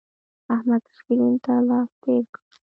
[0.53, 2.41] احمد سکرین ته لاس تیر کړ.